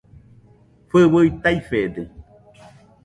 Fɨui 0.89 1.27
taifede 1.43 2.01